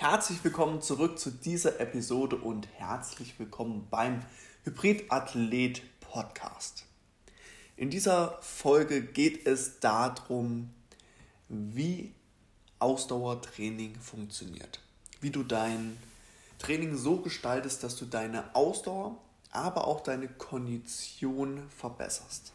[0.00, 4.22] Herzlich willkommen zurück zu dieser Episode und herzlich willkommen beim
[4.62, 6.84] Hybridathlet Podcast.
[7.76, 10.70] In dieser Folge geht es darum,
[11.48, 12.14] wie
[12.78, 14.78] Ausdauertraining funktioniert.
[15.20, 15.96] Wie du dein
[16.60, 19.18] Training so gestaltest, dass du deine Ausdauer,
[19.50, 22.52] aber auch deine Kondition verbesserst.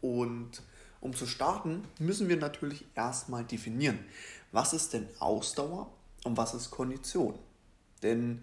[0.00, 0.62] Und
[1.00, 3.98] um zu starten, müssen wir natürlich erstmal definieren,
[4.52, 5.90] was ist denn Ausdauer
[6.24, 7.38] und was ist Kondition.
[8.02, 8.42] Denn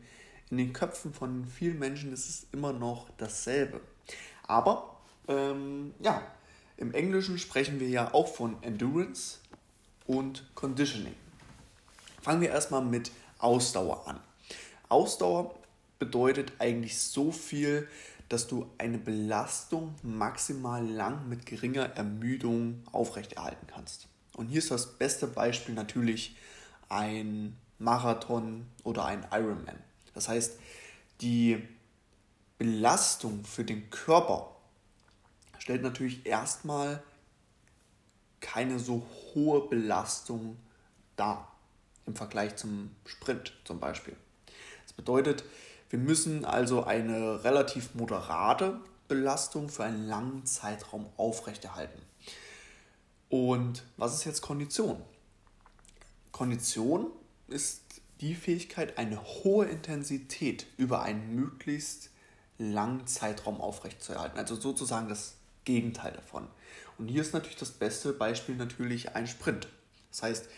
[0.50, 3.82] in den Köpfen von vielen Menschen ist es immer noch dasselbe.
[4.44, 4.98] Aber
[5.28, 6.22] ähm, ja,
[6.78, 9.40] im Englischen sprechen wir ja auch von Endurance
[10.06, 11.16] und Conditioning.
[12.22, 14.20] Fangen wir erstmal mit Ausdauer an.
[14.90, 15.56] Ausdauer
[16.00, 17.88] bedeutet eigentlich so viel,
[18.30, 24.08] dass du eine Belastung maximal lang mit geringer Ermüdung aufrechterhalten kannst.
[24.36, 26.36] Und hier ist das beste Beispiel natürlich
[26.90, 29.78] ein Marathon oder ein Ironman.
[30.14, 30.60] Das heißt,
[31.22, 31.62] die
[32.58, 34.56] Belastung für den Körper
[35.60, 37.04] stellt natürlich erstmal
[38.40, 40.58] keine so hohe Belastung
[41.16, 41.52] dar
[42.06, 44.16] im Vergleich zum Sprint zum Beispiel.
[44.84, 45.44] Das bedeutet,
[45.90, 52.02] wir müssen also eine relativ moderate Belastung für einen langen Zeitraum aufrechterhalten.
[53.30, 55.02] Und was ist jetzt Kondition?
[56.32, 57.08] Kondition
[57.48, 62.10] ist die Fähigkeit, eine hohe Intensität über einen möglichst
[62.58, 64.38] langen Zeitraum aufrechtzuerhalten.
[64.38, 65.36] Also sozusagen das
[65.66, 66.48] Gegenteil davon.
[66.98, 69.68] Und hier ist natürlich das beste Beispiel natürlich ein Sprint.
[70.10, 70.50] Das heißt,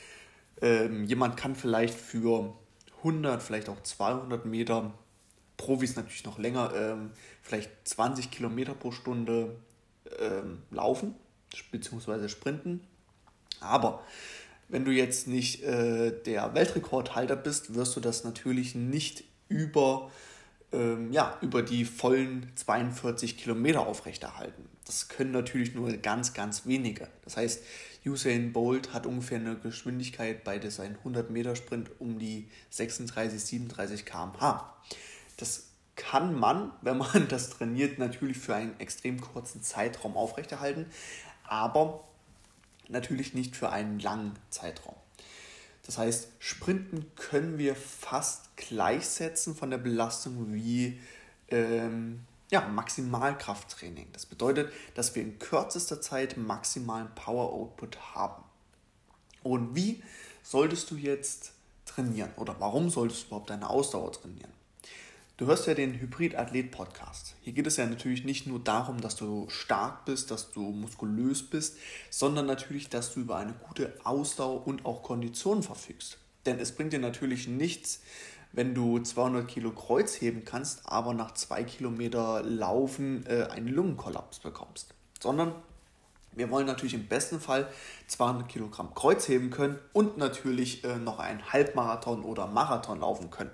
[0.61, 2.53] ähm, jemand kann vielleicht für
[2.99, 4.93] 100, vielleicht auch 200 Meter,
[5.57, 9.57] Profis natürlich noch länger, ähm, vielleicht 20 Kilometer pro Stunde
[10.19, 11.15] ähm, laufen
[11.71, 12.29] bzw.
[12.29, 12.81] sprinten.
[13.59, 14.03] Aber
[14.69, 20.11] wenn du jetzt nicht äh, der Weltrekordhalter bist, wirst du das natürlich nicht über,
[20.71, 24.69] ähm, ja, über die vollen 42 Kilometer aufrechterhalten.
[24.85, 27.07] Das können natürlich nur ganz, ganz wenige.
[27.23, 27.63] Das heißt,
[28.05, 34.05] Usain Bolt hat ungefähr eine Geschwindigkeit bei seinem 100 Meter Sprint um die 36, 37
[34.05, 34.75] km/h.
[35.37, 40.85] Das kann man, wenn man das trainiert, natürlich für einen extrem kurzen Zeitraum aufrechterhalten,
[41.43, 42.08] aber
[42.89, 44.95] natürlich nicht für einen langen Zeitraum.
[45.85, 50.99] Das heißt, Sprinten können wir fast gleichsetzen von der Belastung wie
[51.47, 54.07] ähm, ja, Maximalkrafttraining.
[54.13, 58.43] Das bedeutet, dass wir in kürzester Zeit maximalen Power Output haben.
[59.43, 60.03] Und wie
[60.43, 61.53] solltest du jetzt
[61.85, 64.51] trainieren oder warum solltest du überhaupt deine Ausdauer trainieren?
[65.39, 67.35] Du hörst ja den Hybrid-Athlet-Podcast.
[67.39, 71.49] Hier geht es ja natürlich nicht nur darum, dass du stark bist, dass du muskulös
[71.49, 71.77] bist,
[72.09, 76.17] sondern natürlich, dass du über eine gute Ausdauer und auch Kondition verfügst.
[76.45, 78.01] Denn es bringt dir natürlich nichts,
[78.51, 84.39] wenn du 200 Kilo Kreuz heben kannst, aber nach zwei Kilometer Laufen äh, einen Lungenkollaps
[84.39, 84.93] bekommst.
[85.21, 85.55] Sondern
[86.33, 87.69] wir wollen natürlich im besten Fall
[88.07, 93.51] 200 Kilogramm Kreuz heben können und natürlich äh, noch einen Halbmarathon oder Marathon laufen können.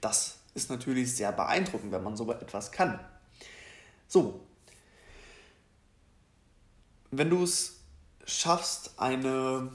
[0.00, 2.98] Das ist natürlich sehr beeindruckend, wenn man so etwas kann.
[4.08, 4.40] So,
[7.10, 7.80] wenn du es
[8.24, 9.70] schaffst, eine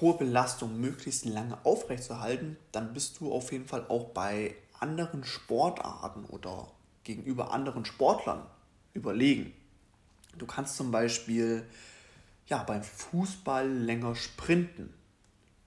[0.00, 6.24] hohe Belastung möglichst lange aufrechtzuerhalten, dann bist du auf jeden Fall auch bei anderen Sportarten
[6.26, 6.70] oder
[7.04, 8.42] gegenüber anderen Sportlern
[8.92, 9.52] überlegen.
[10.36, 11.66] Du kannst zum Beispiel
[12.46, 14.92] ja, beim Fußball länger sprinten,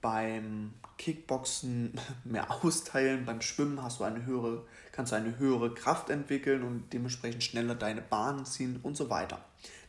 [0.00, 6.10] beim Kickboxen mehr austeilen, beim Schwimmen hast du eine höhere, kannst du eine höhere Kraft
[6.10, 9.44] entwickeln und dementsprechend schneller deine Bahnen ziehen und so weiter.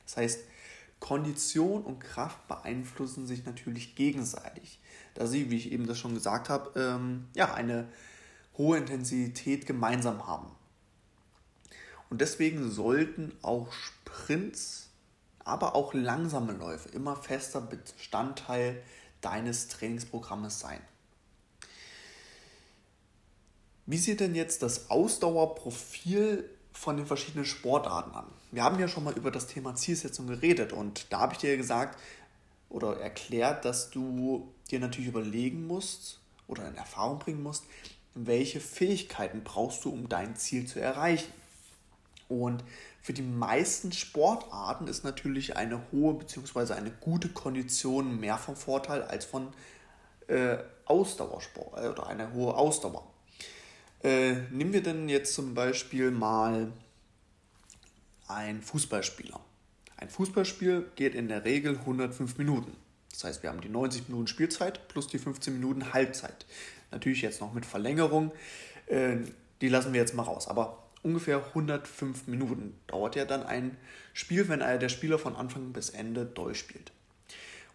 [0.06, 0.40] Das heißt,
[1.00, 4.80] Kondition und Kraft beeinflussen sich natürlich gegenseitig,
[5.16, 7.88] da sie, wie ich eben das schon gesagt habe, ähm, ja, eine
[8.58, 10.48] hohe Intensität gemeinsam haben.
[12.10, 14.90] Und deswegen sollten auch Sprints,
[15.40, 18.84] aber auch langsame Läufe immer fester Bestandteil
[19.22, 20.82] deines Trainingsprogrammes sein.
[23.86, 28.26] Wie sieht denn jetzt das Ausdauerprofil von den verschiedenen Sportarten an.
[28.52, 31.58] Wir haben ja schon mal über das Thema Zielsetzung geredet und da habe ich dir
[31.58, 32.00] gesagt
[32.70, 37.66] oder erklärt, dass du dir natürlich überlegen musst oder in Erfahrung bringen musst,
[38.14, 41.32] welche Fähigkeiten brauchst du, um dein Ziel zu erreichen.
[42.28, 42.64] Und
[43.02, 46.74] für die meisten Sportarten ist natürlich eine hohe bzw.
[46.74, 49.48] eine gute Kondition mehr vom Vorteil als von
[50.28, 53.12] äh, Ausdauersport äh, oder eine hohe Ausdauer.
[54.04, 56.72] Äh, nehmen wir denn jetzt zum Beispiel mal
[58.28, 59.40] einen Fußballspieler.
[59.98, 62.76] Ein Fußballspiel geht in der Regel 105 Minuten.
[63.12, 66.46] Das heißt, wir haben die 90 Minuten Spielzeit plus die 15 Minuten Halbzeit.
[66.92, 68.32] Natürlich jetzt noch mit Verlängerung,
[68.88, 69.18] äh,
[69.60, 70.48] die lassen wir jetzt mal raus.
[70.48, 73.78] Aber ungefähr 105 Minuten dauert ja dann ein
[74.14, 76.92] Spiel, wenn der Spieler von Anfang bis Ende durchspielt.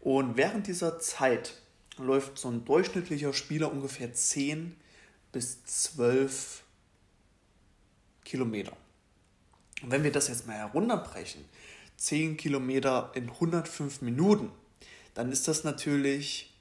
[0.01, 1.55] Und während dieser Zeit
[1.99, 4.77] läuft so ein durchschnittlicher Spieler ungefähr 10
[5.33, 6.63] bis 12
[8.25, 8.77] Kilometer.
[9.83, 11.45] Und wenn wir das jetzt mal herunterbrechen,
[11.97, 14.51] 10 Kilometer in 105 Minuten,
[15.15, 16.55] dann ist das natürlich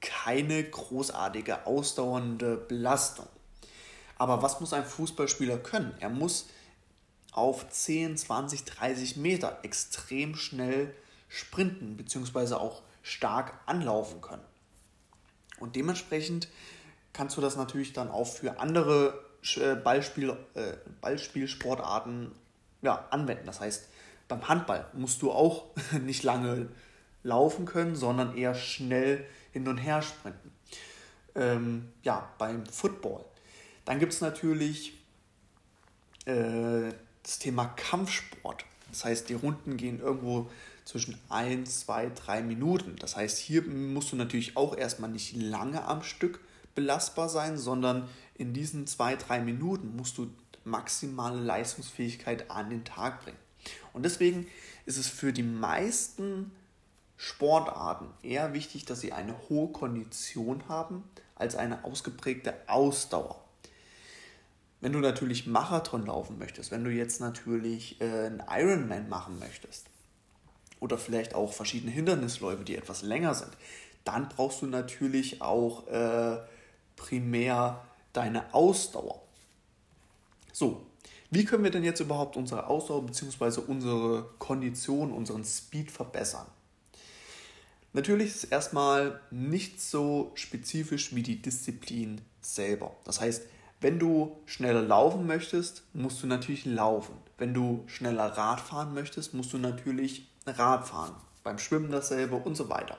[0.00, 3.28] keine großartige ausdauernde Belastung.
[4.18, 5.94] Aber was muss ein Fußballspieler können?
[6.00, 6.48] Er muss
[7.32, 10.94] auf 10, 20, 30 Meter extrem schnell
[11.28, 12.54] sprinten bzw.
[12.54, 14.42] auch stark anlaufen können.
[15.60, 16.48] Und dementsprechend
[17.12, 19.24] kannst du das natürlich dann auch für andere
[19.56, 22.32] äh, Ballspiel, äh, Ballspielsportarten
[22.82, 23.46] ja, anwenden.
[23.46, 23.88] Das heißt,
[24.28, 25.66] beim Handball musst du auch
[26.02, 26.68] nicht lange
[27.22, 30.52] laufen können, sondern eher schnell hin und her sprinten.
[31.34, 33.24] Ähm, ja, beim Football.
[33.88, 34.92] Dann gibt es natürlich
[36.26, 36.92] äh,
[37.22, 38.66] das Thema Kampfsport.
[38.90, 40.50] Das heißt, die Runden gehen irgendwo
[40.84, 42.96] zwischen 1, 2, 3 Minuten.
[42.96, 46.40] Das heißt, hier musst du natürlich auch erstmal nicht lange am Stück
[46.74, 50.30] belastbar sein, sondern in diesen 2, 3 Minuten musst du
[50.64, 53.38] maximale Leistungsfähigkeit an den Tag bringen.
[53.94, 54.46] Und deswegen
[54.84, 56.52] ist es für die meisten
[57.16, 61.04] Sportarten eher wichtig, dass sie eine hohe Kondition haben
[61.36, 63.47] als eine ausgeprägte Ausdauer.
[64.80, 69.86] Wenn du natürlich Marathon laufen möchtest, wenn du jetzt natürlich äh, einen Ironman machen möchtest
[70.80, 73.50] oder vielleicht auch verschiedene Hindernisläufe, die etwas länger sind,
[74.04, 76.38] dann brauchst du natürlich auch äh,
[76.96, 79.20] primär deine Ausdauer.
[80.52, 80.86] So,
[81.30, 83.60] wie können wir denn jetzt überhaupt unsere Ausdauer bzw.
[83.66, 86.46] unsere Kondition, unseren Speed verbessern?
[87.92, 92.94] Natürlich ist es erstmal nicht so spezifisch wie die Disziplin selber.
[93.04, 93.42] Das heißt,
[93.80, 97.14] wenn du schneller laufen möchtest, musst du natürlich laufen.
[97.36, 101.14] Wenn du schneller Rad fahren möchtest, musst du natürlich Rad fahren.
[101.44, 102.98] Beim Schwimmen dasselbe und so weiter.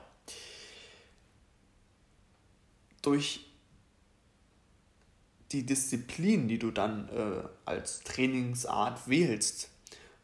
[3.02, 3.46] Durch
[5.52, 9.68] die Disziplin, die du dann äh, als Trainingsart wählst,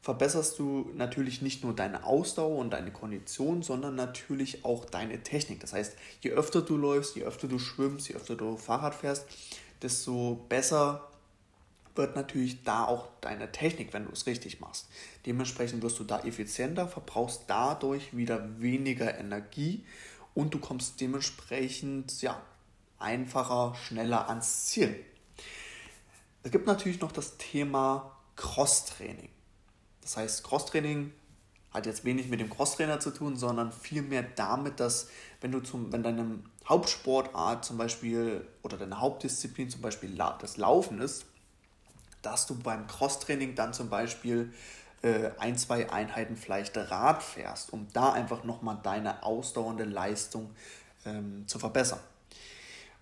[0.00, 5.61] verbesserst du natürlich nicht nur deine Ausdauer und deine Kondition, sondern natürlich auch deine Technik.
[5.61, 9.26] Das heißt, je öfter du läufst, je öfter du schwimmst, je öfter du Fahrrad fährst,
[9.82, 11.08] desto besser
[11.94, 14.88] wird natürlich da auch deine Technik, wenn du es richtig machst.
[15.25, 19.84] Dementsprechend wirst du da effizienter, verbrauchst dadurch wieder weniger Energie
[20.34, 22.40] und du kommst dementsprechend ja,
[22.99, 25.05] einfacher, schneller ans Ziel.
[26.43, 29.31] Es gibt natürlich noch das Thema Crosstraining.
[30.02, 31.12] Das heißt, Crosstraining
[31.76, 35.08] hat jetzt wenig mit dem Crosstrainer zu tun, sondern vielmehr damit, dass
[35.43, 41.00] wenn du zum, wenn deine Hauptsportart zum Beispiel oder deine Hauptdisziplin zum Beispiel das Laufen
[41.00, 41.26] ist,
[42.23, 44.52] dass du beim Crosstraining dann zum Beispiel
[45.02, 50.50] äh, ein, zwei Einheiten vielleicht Rad fährst, um da einfach nochmal deine ausdauernde Leistung
[51.05, 52.00] ähm, zu verbessern.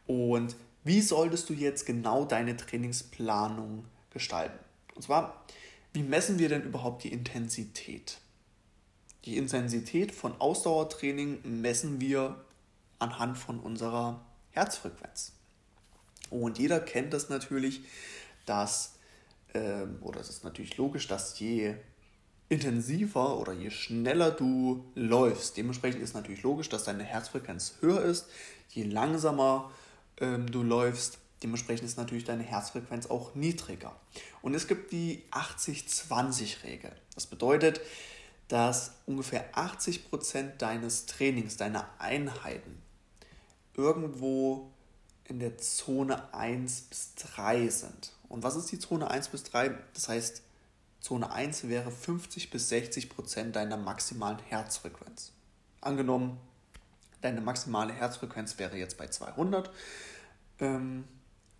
[0.08, 4.58] Und wie solltest du jetzt genau deine Trainingsplanung gestalten?
[4.96, 5.44] Und zwar,
[5.92, 8.18] wie messen wir denn überhaupt die Intensität?
[9.24, 12.44] Die Intensität von Ausdauertraining messen wir
[12.98, 15.32] anhand von unserer Herzfrequenz.
[16.30, 17.82] Und jeder kennt das natürlich,
[18.44, 18.94] dass,
[19.54, 21.74] ähm, oder es ist natürlich logisch, dass je
[22.50, 28.26] intensiver oder je schneller du läufst, dementsprechend ist natürlich logisch, dass deine Herzfrequenz höher ist.
[28.68, 29.70] Je langsamer
[30.20, 33.96] ähm, du läufst, dementsprechend ist natürlich deine Herzfrequenz auch niedriger.
[34.42, 36.92] Und es gibt die 80-20-Regel.
[37.14, 37.80] Das bedeutet,
[38.48, 42.82] dass ungefähr 80% deines Trainings, deiner Einheiten
[43.74, 44.70] irgendwo
[45.24, 48.12] in der Zone 1 bis 3 sind.
[48.28, 49.76] Und was ist die Zone 1 bis 3?
[49.94, 50.42] Das heißt,
[51.00, 55.32] Zone 1 wäre 50 bis 60 Prozent deiner maximalen Herzfrequenz.
[55.80, 56.38] Angenommen,
[57.20, 59.70] deine maximale Herzfrequenz wäre jetzt bei 200,
[60.60, 61.04] ähm,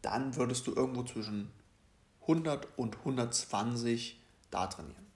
[0.03, 1.51] dann würdest du irgendwo zwischen
[2.23, 4.19] 100 und 120
[4.51, 5.07] da trainieren.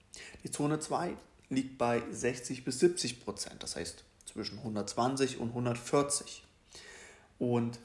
[0.43, 1.15] Die Zone 2
[1.49, 6.43] liegt bei 60 bis 70 Prozent, das heißt zwischen 120 und 140.
[7.39, 7.79] Und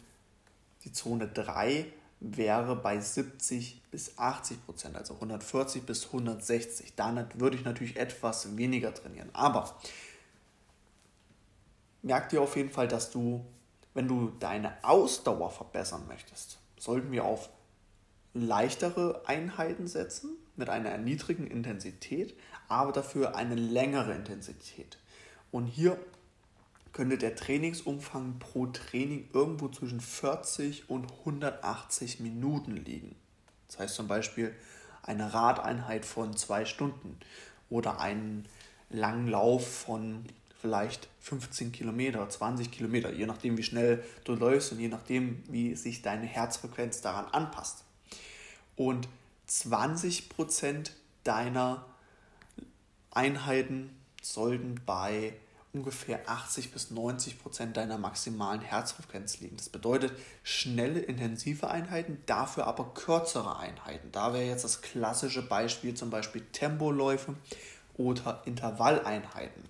[0.84, 1.86] die Zone 3
[2.20, 6.94] wäre bei 70 bis 80 Prozent, also 140 bis 160.
[6.94, 9.30] Dann würde ich natürlich etwas weniger trainieren.
[9.32, 9.74] Aber
[12.02, 13.44] merk dir auf jeden Fall, dass du,
[13.94, 17.48] wenn du deine Ausdauer verbessern möchtest, sollten wir auf
[18.34, 22.34] leichtere Einheiten setzen mit einer niedrigen Intensität,
[22.68, 24.98] aber dafür eine längere Intensität.
[25.50, 25.96] Und hier
[26.92, 33.16] könnte der Trainingsumfang pro Training irgendwo zwischen 40 und 180 Minuten liegen.
[33.68, 34.54] Das heißt zum Beispiel
[35.02, 37.18] eine Radeinheit von zwei Stunden
[37.68, 38.46] oder einen
[38.90, 40.24] langen Lauf von
[40.60, 45.74] vielleicht 15 Kilometer, 20 Kilometer, je nachdem, wie schnell du läufst und je nachdem, wie
[45.74, 47.84] sich deine Herzfrequenz daran anpasst.
[48.76, 49.08] Und
[49.46, 51.84] 20 Prozent deiner
[53.10, 53.90] Einheiten
[54.22, 55.34] sollten bei
[55.74, 59.56] ungefähr 80 bis 90 Prozent deiner maximalen Herzfrequenz liegen.
[59.56, 60.12] Das bedeutet
[60.44, 64.10] schnelle, intensive Einheiten, dafür aber kürzere Einheiten.
[64.12, 67.34] Da wäre jetzt das klassische Beispiel zum Beispiel Tempoläufe
[67.96, 69.64] oder Intervalleinheiten.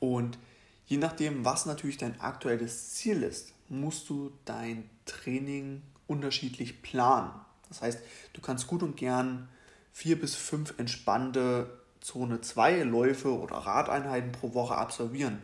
[0.00, 0.38] Und
[0.86, 5.82] je nachdem, was natürlich dein aktuelles Ziel ist, musst du dein Training
[6.12, 7.30] unterschiedlich planen.
[7.68, 8.00] Das heißt,
[8.32, 9.48] du kannst gut und gern
[9.92, 15.40] vier bis fünf entspannte Zone 2 Läufe oder Radeinheiten pro Woche absolvieren,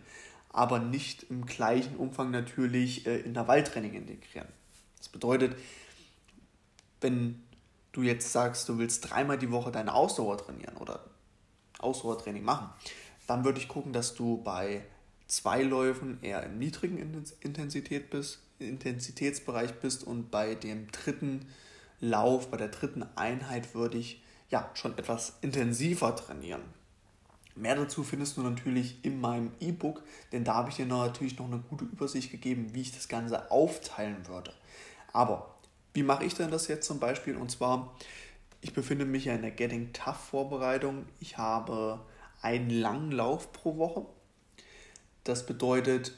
[0.51, 4.49] aber nicht im gleichen Umfang natürlich äh, Intervalltraining integrieren.
[4.99, 5.57] Das bedeutet,
[7.01, 7.43] wenn
[7.93, 11.05] du jetzt sagst, du willst dreimal die Woche deine Ausdauer trainieren oder
[11.79, 12.69] Ausdauertraining machen,
[13.27, 14.85] dann würde ich gucken, dass du bei
[15.29, 21.47] zwei Läufen eher im niedrigen Intensität bist, Intensitätsbereich bist und bei dem dritten
[22.01, 26.63] Lauf, bei der dritten Einheit würde ich ja, schon etwas intensiver trainieren.
[27.55, 31.47] Mehr dazu findest du natürlich in meinem E-Book, denn da habe ich dir natürlich noch
[31.47, 34.53] eine gute Übersicht gegeben, wie ich das Ganze aufteilen würde.
[35.13, 35.57] Aber
[35.93, 37.37] wie mache ich denn das jetzt zum Beispiel?
[37.37, 37.97] Und zwar,
[38.61, 41.07] ich befinde mich ja in der Getting Tough Vorbereitung.
[41.19, 42.01] Ich habe
[42.41, 44.07] einen langen Lauf pro Woche.
[45.25, 46.13] Das bedeutet,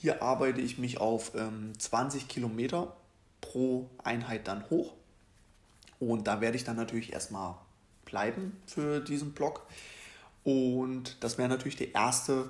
[0.00, 2.96] hier arbeite ich mich auf ähm, 20 Kilometer
[3.42, 4.94] pro Einheit dann hoch.
[5.98, 7.56] Und da werde ich dann natürlich erstmal
[8.06, 9.66] bleiben für diesen Block.
[10.42, 12.48] Und das wäre natürlich die erste,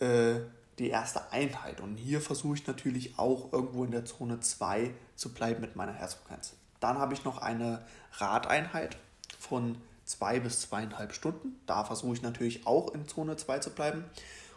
[0.00, 0.36] äh,
[0.78, 1.82] die erste Einheit.
[1.82, 5.92] Und hier versuche ich natürlich auch irgendwo in der Zone 2 zu bleiben mit meiner
[5.92, 6.54] Herzfrequenz.
[6.80, 8.96] Dann habe ich noch eine Radeinheit
[9.38, 9.76] von
[10.06, 11.60] zwei bis zweieinhalb Stunden.
[11.66, 14.04] Da versuche ich natürlich auch in Zone 2 zu bleiben.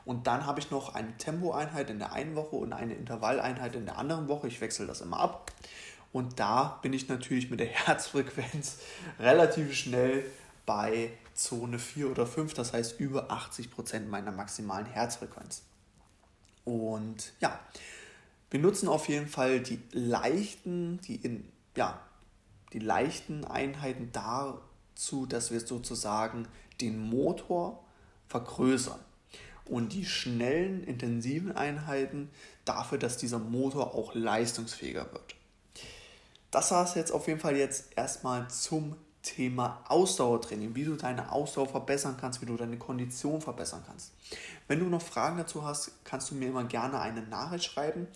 [0.10, 3.86] Und dann habe ich noch eine Tempoeinheit in der einen Woche und eine Intervalleinheit in
[3.86, 4.48] der anderen Woche.
[4.48, 5.52] Ich wechsle das immer ab.
[6.12, 8.80] Und da bin ich natürlich mit der Herzfrequenz
[9.20, 10.26] relativ schnell
[10.66, 15.62] bei Zone 4 oder 5, das heißt über 80 Prozent meiner maximalen Herzfrequenz.
[16.66, 17.60] Und ja,
[18.50, 21.48] wir nutzen auf jeden Fall die leichten, die in,
[21.78, 22.00] ja,
[22.74, 26.48] die leichten Einheiten dazu, dass wir sozusagen
[26.82, 27.84] den Motor
[28.28, 29.00] vergrößern.
[29.70, 32.30] Und die schnellen, intensiven Einheiten
[32.66, 35.36] dafür, dass dieser Motor auch leistungsfähiger wird
[36.52, 41.32] das war es jetzt auf jeden Fall jetzt erstmal zum Thema Ausdauertraining, wie du deine
[41.32, 44.14] Ausdauer verbessern kannst, wie du deine Kondition verbessern kannst.
[44.68, 48.08] Wenn du noch Fragen dazu hast, kannst du mir immer gerne eine Nachricht schreiben.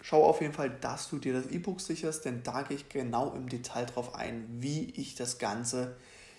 [0.00, 3.32] Schau auf jeden Fall, dass du dir das E-Book sicherst, denn da gehe ich genau
[3.34, 5.96] im Detail drauf ein, wie ich das Ganze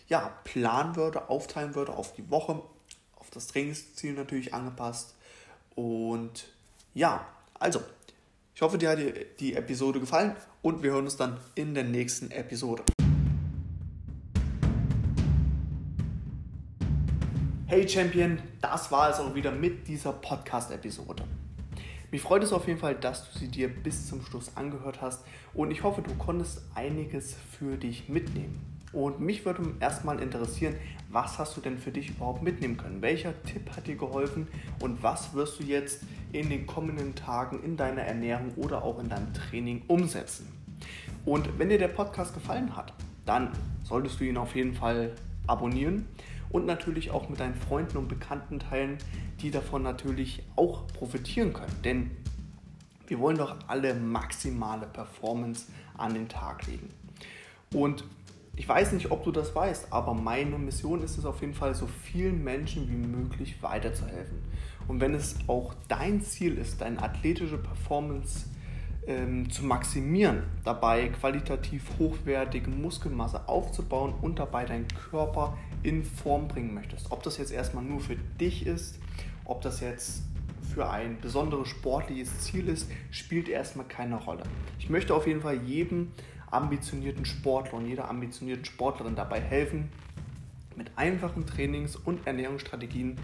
[0.09, 2.61] ja, planen würde, aufteilen würde auf die Woche,
[3.33, 5.15] das Trainingsziel natürlich angepasst.
[5.75, 6.45] Und
[6.93, 7.27] ja,
[7.59, 7.81] also
[8.55, 8.99] ich hoffe, dir hat
[9.39, 12.83] die Episode gefallen und wir hören uns dann in der nächsten Episode.
[17.65, 21.23] Hey Champion, das war es auch wieder mit dieser Podcast-Episode.
[22.11, 25.25] Mich freut es auf jeden Fall, dass du sie dir bis zum Schluss angehört hast
[25.55, 28.72] und ich hoffe, du konntest einiges für dich mitnehmen.
[28.93, 30.75] Und mich würde erstmal interessieren,
[31.09, 33.01] was hast du denn für dich überhaupt mitnehmen können?
[33.01, 34.47] Welcher Tipp hat dir geholfen
[34.79, 39.09] und was wirst du jetzt in den kommenden Tagen in deiner Ernährung oder auch in
[39.09, 40.47] deinem Training umsetzen?
[41.25, 42.93] Und wenn dir der Podcast gefallen hat,
[43.25, 43.49] dann
[43.83, 45.13] solltest du ihn auf jeden Fall
[45.47, 46.07] abonnieren
[46.49, 48.97] und natürlich auch mit deinen Freunden und Bekannten teilen,
[49.41, 51.75] die davon natürlich auch profitieren können.
[51.83, 52.11] Denn
[53.07, 56.89] wir wollen doch alle maximale Performance an den Tag legen.
[57.73, 58.03] Und
[58.55, 61.73] ich weiß nicht, ob du das weißt, aber meine Mission ist es auf jeden Fall,
[61.73, 64.37] so vielen Menschen wie möglich weiterzuhelfen.
[64.87, 68.45] Und wenn es auch dein Ziel ist, deine athletische Performance
[69.07, 76.73] ähm, zu maximieren, dabei qualitativ hochwertige Muskelmasse aufzubauen und dabei deinen Körper in Form bringen
[76.73, 78.99] möchtest, ob das jetzt erstmal nur für dich ist,
[79.45, 80.23] ob das jetzt
[80.73, 84.43] für ein besonderes sportliches Ziel ist, spielt erstmal keine Rolle.
[84.79, 86.11] Ich möchte auf jeden Fall jedem
[86.53, 89.89] ambitionierten Sportler und jeder ambitionierten Sportlerin dabei helfen,
[90.75, 93.17] mit einfachen Trainings- und Ernährungsstrategien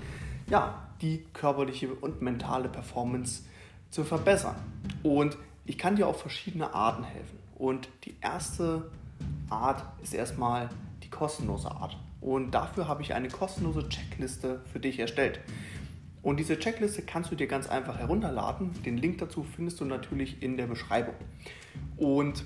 [0.49, 3.43] ja, die körperliche und mentale Performance
[3.89, 4.55] zu verbessern.
[5.03, 7.37] Und ich kann dir auf verschiedene Arten helfen.
[7.55, 8.89] Und die erste
[9.49, 10.69] Art ist erstmal
[11.03, 11.97] die kostenlose Art.
[12.21, 15.39] Und dafür habe ich eine kostenlose Checkliste für dich erstellt.
[16.21, 18.71] Und diese Checkliste kannst du dir ganz einfach herunterladen.
[18.83, 21.15] Den Link dazu findest du natürlich in der Beschreibung.
[21.95, 22.43] Und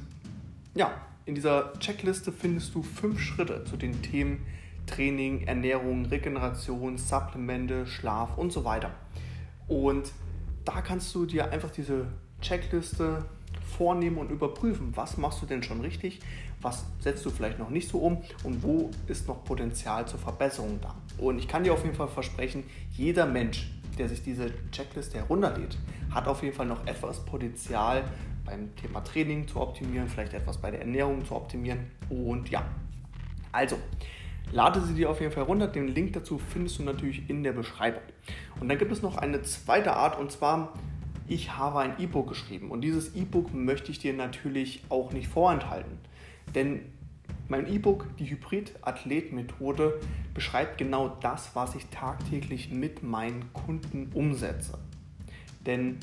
[0.75, 0.91] ja,
[1.25, 4.45] in dieser Checkliste findest du fünf Schritte zu den Themen
[4.85, 8.91] Training, Ernährung, Regeneration, Supplemente, Schlaf und so weiter.
[9.67, 10.11] Und
[10.65, 12.07] da kannst du dir einfach diese
[12.41, 13.25] Checkliste
[13.77, 16.19] vornehmen und überprüfen, was machst du denn schon richtig,
[16.61, 20.79] was setzt du vielleicht noch nicht so um und wo ist noch Potenzial zur Verbesserung
[20.81, 20.95] da.
[21.17, 25.77] Und ich kann dir auf jeden Fall versprechen, jeder Mensch, der sich diese Checkliste herunterlädt,
[26.11, 28.03] hat auf jeden Fall noch etwas Potenzial
[28.45, 32.65] beim Thema Training zu optimieren, vielleicht etwas bei der Ernährung zu optimieren und ja.
[33.51, 33.77] Also,
[34.51, 35.67] lade sie dir auf jeden Fall runter.
[35.67, 38.01] Den Link dazu findest du natürlich in der Beschreibung.
[38.59, 40.73] Und dann gibt es noch eine zweite Art und zwar,
[41.27, 45.99] ich habe ein E-Book geschrieben und dieses E-Book möchte ich dir natürlich auch nicht vorenthalten.
[46.53, 46.81] Denn
[47.47, 49.99] mein E-Book, die Hybrid-Athlet-Methode,
[50.33, 54.77] beschreibt genau das, was ich tagtäglich mit meinen Kunden umsetze.
[55.65, 55.97] Denn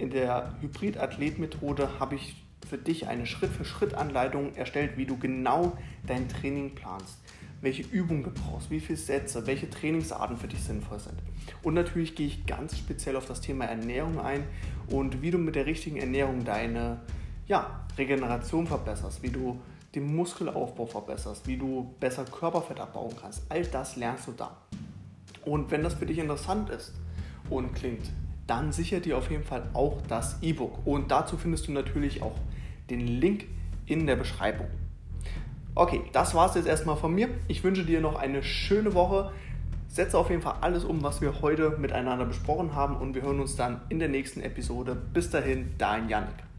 [0.00, 5.76] in der Hybrid-Athlet-Methode habe ich für dich eine Schritt-für-Schritt-Anleitung erstellt, wie du genau
[6.06, 7.18] dein Training planst,
[7.60, 11.16] welche Übungen du brauchst, wie viele Sätze, welche Trainingsarten für dich sinnvoll sind.
[11.62, 14.44] Und natürlich gehe ich ganz speziell auf das Thema Ernährung ein
[14.88, 17.00] und wie du mit der richtigen Ernährung deine
[17.46, 19.60] ja, Regeneration verbesserst, wie du
[19.94, 23.42] den Muskelaufbau verbesserst, wie du besser Körperfett abbauen kannst.
[23.48, 24.56] All das lernst du da.
[25.44, 26.92] Und wenn das für dich interessant ist
[27.48, 28.10] und klingt,
[28.50, 30.84] dann sicher dir auf jeden Fall auch das E-Book.
[30.84, 32.34] Und dazu findest du natürlich auch
[32.90, 33.46] den Link
[33.86, 34.66] in der Beschreibung.
[35.76, 37.28] Okay, das war es jetzt erstmal von mir.
[37.46, 39.30] Ich wünsche dir noch eine schöne Woche.
[39.86, 43.40] Setze auf jeden Fall alles um, was wir heute miteinander besprochen haben und wir hören
[43.40, 44.96] uns dann in der nächsten Episode.
[45.14, 46.49] Bis dahin, dein Yannick.